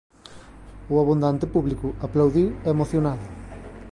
O 0.93 0.95
abundante 1.03 1.45
público 1.53 1.87
aplaudiu 2.05 2.47
emocionado. 2.73 3.25